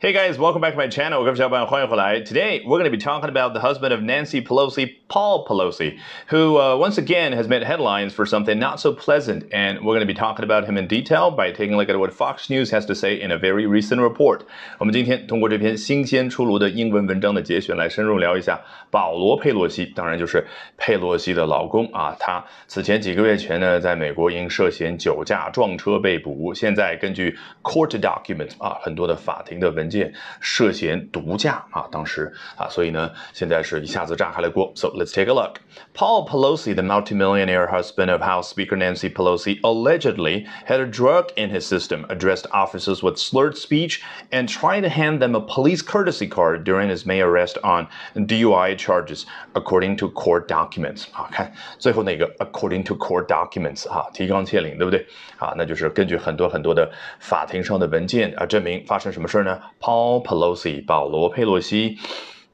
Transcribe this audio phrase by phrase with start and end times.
[0.00, 1.24] Hey guys, welcome back to my channel.
[1.24, 2.20] 各位小伙伴，欢迎回来。
[2.20, 5.96] Today we're going to be talking about the husband of Nancy Pelosi, Paul Pelosi,
[6.28, 9.44] who uh, once again has made headlines for something not so pleasant.
[9.50, 11.98] And we're going to be talking about him in detail by taking a look at
[11.98, 14.40] what Fox News has to say in a very recent report.
[14.78, 22.14] 我们今天通过这篇新鲜出炉的英文文章的节选来深入聊一下保罗·佩洛西，当然就是佩洛西的老公啊。
[22.20, 29.87] 他此前几个月前呢，在美国因涉嫌酒驾撞车被捕，现在根据 court documents 啊，很多的法庭的文。
[29.88, 34.72] 件涉嫌毒驾啊，当时啊，所以呢，现在是一下子炸开了锅。
[34.74, 35.60] So let's take a look.
[35.94, 41.50] Paul Pelosi, the multimillionaire husband of House Speaker Nancy Pelosi, allegedly had a drug in
[41.50, 46.26] his system, addressed officers with slurred speech, and tried to hand them a police courtesy
[46.26, 51.04] card during his May arrest on DUI charges, according to court documents.
[51.12, 55.06] 啊，看最后那个 according to court documents 啊，提纲挈领，对不对？
[55.38, 56.90] 啊，那就是根据很多很多的
[57.20, 61.97] 法庭上的文件啊，证明发生什么事呢 ？Paul Pelosi，保罗·佩洛西，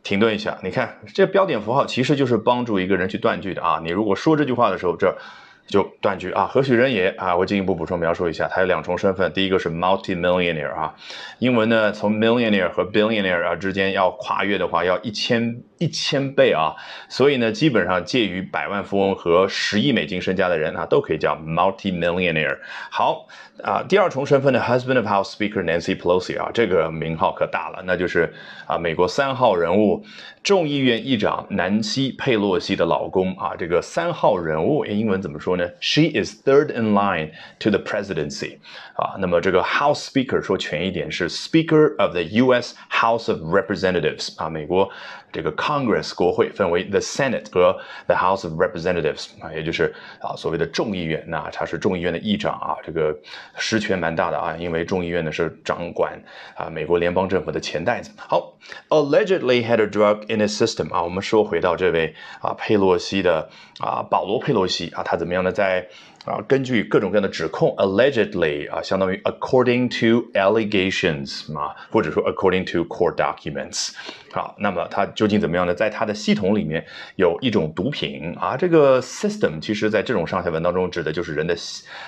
[0.03, 3.81] 停顿一下，你看这标点符号其实就是帮助一个人去断句的啊。
[3.83, 5.17] 你如果说这句话的时候，这
[5.67, 6.47] 就断句啊。
[6.51, 7.35] 何许人也啊？
[7.35, 10.95] 我进一步补充描述一下，他有两重身份，第一个是 multi-millionaire 啊，
[11.39, 15.61] 英文呢从 millionaire 和 billionaire 啊之间要跨越的话，要一千。
[15.77, 16.73] 一千倍啊，
[17.09, 22.57] 所以呢，基本上介于百万富翁和十亿美金身家的人啊，都可以叫 multi-millionaire。
[22.89, 23.27] 好
[23.61, 28.33] 啊，第二重身份的 husband of House Speaker Nancy Pelosi 啊，这个名号可大了，那就是
[28.65, 30.05] 啊，美国三号人物
[30.43, 38.57] 众议院议长南希佩洛西的老公啊，这个三号人物英文怎么说？She is third in line to the presidency
[38.95, 42.75] 啊，那么这个 House Speaker 说全一点是 Speaker of the U.S.
[42.89, 44.89] House of Representatives 啊，美国。
[45.31, 51.25] 这个 Congress 国会分为 the Senate 和 the House of Representatives 啊，也就是啊所谓的众议院。
[51.27, 53.13] 那他是众议院的议长啊，这个
[53.57, 56.17] 实权蛮大的啊，因为众议院呢是掌管
[56.55, 58.11] 啊美国联邦政府的钱袋子。
[58.15, 63.49] 好，allegedly had a drug in his system 啊，我们说回到这位啊佩洛西的
[63.81, 65.51] 啊保罗佩洛西啊，他怎么样那？
[65.51, 65.87] 在
[66.25, 73.91] 啊，根据各种各样的指控，allegedly 啊，相当于 according to allegations 啊，或者说 according to court documents。
[74.33, 75.73] 好，那么它究竟怎么样呢？
[75.73, 76.83] 在它的系统里面
[77.15, 81.55] 有一种毒品啊，这个 system 其实在这种上下文当中指的就是人的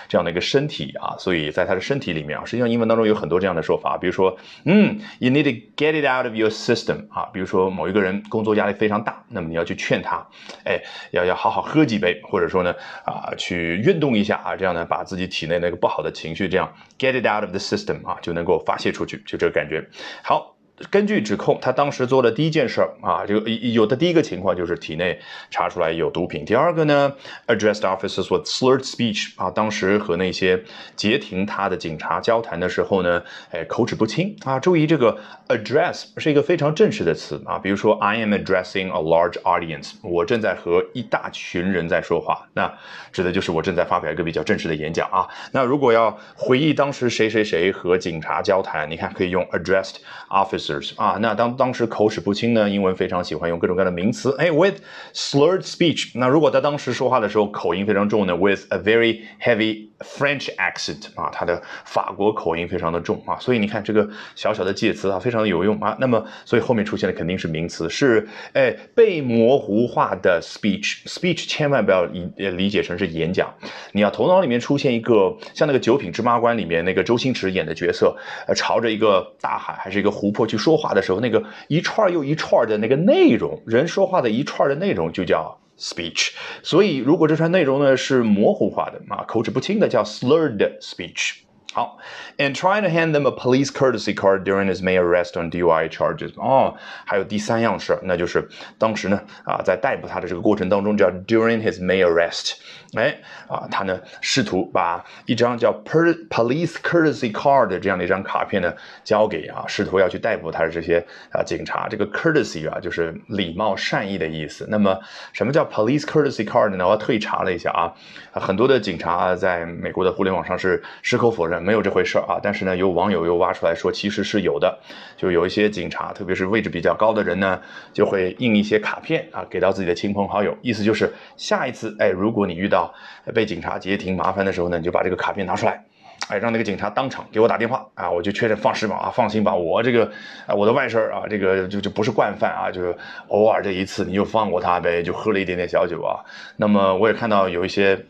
[0.09, 4.35] 这样的一个身体啊，所以在他的身体里面啊，实际上英文当中有很多这样的说法，比如说，
[4.65, 10.27] 嗯，you need to get it out of your system 啊，比如说某一个人工作压力非常大，那么你要去劝他，
[10.65, 12.73] 哎，要要好好喝几杯，或者说呢，
[13.05, 14.06] 啊，去运动。
[14.07, 19.85] 动一下啊，这样呢，把自己体内那个不好的情绪这样 get it out of the system 啊，就能够发泄出去，就这个感觉。
[20.23, 20.56] 好。
[20.91, 26.45] 根据指控，他当时做的第一件事儿啊，就有的第一个情况就是体内查出来有毒品。
[26.45, 27.11] 第二个呢
[27.47, 30.63] ，addressed officers with slurred speech 啊，当时和那些
[30.95, 34.59] 截停他的警察交谈的时候呢，哎，口齿不清啊。
[34.59, 35.17] 注意这个
[35.47, 42.71] address 是一个非常正式的词啊，比如说 I am addressing a large audience，我正在和一大群人在说话，那
[43.11, 45.27] 指的就是我正在发表一个比较正式的演讲啊。
[45.53, 49.95] 那如果要回忆当时谁谁谁和警察交谈，你看可以用 addressed
[50.29, 50.66] office
[50.97, 54.75] 啊，那当当时口齿不清呢，英文非常喜欢用各种各样的名词，哎，with
[55.13, 56.11] slurred speech。
[56.15, 65.95] 那如果他当时说话的时候口音非常重呢，with a very heavy French accent 啊，他的法国口音非常的重啊，所以你看这个小小的介词啊，非常的有用啊。
[65.99, 71.03] 那么，所以后面出现的肯定是名词，是哎被模糊化的 speech。
[71.05, 73.53] speech 千万不要理理解成是演讲，
[73.93, 78.15] 你要头脑里面出现一个像那个《九品芝麻官》里面那个周星驰演的角色，
[78.47, 80.56] 呃，朝着一个大海还是一个湖泊去。
[80.57, 86.31] 说话的时候，那个一串又一串的那个内容，人说话的一串的内容就叫 speech。
[86.63, 91.46] 所以，如果这串内容呢是模糊化的啊，口齿不清的，叫 slurred speech。
[91.73, 91.99] 好
[92.37, 96.33] ，and trying to hand them a police courtesy card during his May arrest on DUI charges。
[96.35, 98.47] 哦，还有第三样事，那就是
[98.79, 102.53] 当时呢啊，在逮捕他的这个过程当中，叫 during his May arrest。
[102.95, 103.15] 哎
[103.47, 108.73] 啊，他呢试图把一张叫 per police courtesy card 这样的一张卡片呢
[109.03, 111.87] 交给啊，试图要去逮捕他的这些啊警察。
[111.89, 114.65] 这个 courtesy 啊，就是礼貌善意的意思。
[114.69, 114.97] 那么
[115.33, 116.87] 什么叫 police courtesy card 呢？
[116.87, 117.93] 我特意查了一下啊，
[118.39, 121.56] 很多的警察在美国的互联网上是矢口否认。
[121.61, 122.39] 没有这回事啊！
[122.41, 124.79] 但是呢，有网友又挖出来说，其实是有的。
[125.15, 127.59] 就有一些警察，特别是位置比较高的人呢，
[127.91, 130.55] 就会印一些卡片啊，给到自己的亲朋好友。
[130.61, 132.93] 意思就是，下一次，哎，如果你遇到
[133.33, 135.83] 被警察截停麻烦的时候呢，你就把这个卡片拿出来，
[136.29, 140.11] 哎，让那个警察当场给我打电话啊，我就确认放心吧啊，放心吧，我这个
[140.45, 142.95] 啊，我的外甥啊，这个就就不是惯犯啊，就是
[143.29, 146.23] 偶尔这一次你就放过他呗，就喝了一点点小酒啊。
[146.55, 148.05] 那么我也看到有一些。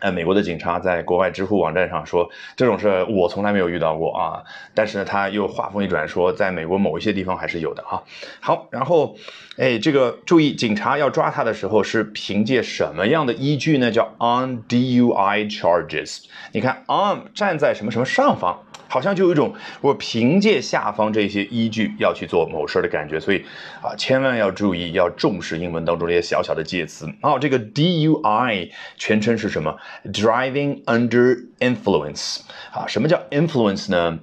[0.00, 4.42] 呃，美国的警察在国外知乎网站上说这种事我从来没有遇到过啊，
[4.74, 8.02] 但是呢，他又话锋一转说，在美国某一些地方还是有的啊。
[8.40, 9.16] 好，然后，
[9.58, 13.90] 哎，这个注意，警察要抓他的时候是凭借什么样的依据呢？
[13.90, 16.24] 叫 on DUI charges。
[16.52, 18.62] 你看 on 站在什么什么上方。
[18.92, 23.44] 好像就有一种我凭借下方这些依据要去做某事的感觉，所以
[23.80, 27.08] 啊，千万要注意，要重视英文当中这些小小的介词。
[27.22, 32.40] 哦，这个 DUI 全称是什么？Driving under influence
[32.72, 32.86] 啊？
[32.86, 34.18] 什么叫 influence 呢？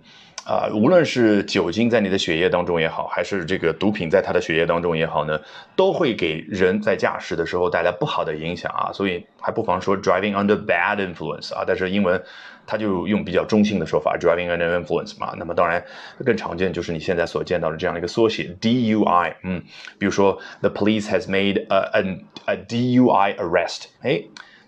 [0.46, 5.38] 啊，无论是酒精在你的血液当中也好，还是这个毒品在他的血液当中也好呢，
[5.76, 8.94] 都会给人在驾驶的时候带来不好的影响啊。
[8.94, 11.66] 所以还不妨说 driving under bad influence 啊。
[11.68, 12.24] 但是英文
[12.66, 15.34] 它就用比较中性的说法 driving under influence 嘛。
[15.38, 15.84] 那么当然
[16.24, 19.36] 更常见就是你现在所见到的这样的一个缩写 DUI。
[19.44, 19.62] 嗯，
[20.00, 23.88] 比如说 the police has made a a a DUI arrest。
[24.02, 24.24] 哎。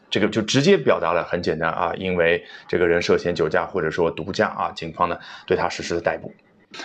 [0.09, 6.33] 这个就直接表达了很简单啊，因为这个人涉嫌酒驾或者说毒驾啊，警方呢对他实施了逮捕。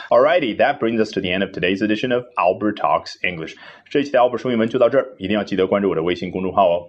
[0.09, 3.55] Alrighty, that brings us to the end of today's edition of Albert Talks English。
[3.91, 6.89] 这一期的 Albert 说英文就到这儿，一定要记得关注我的微信公众号哦。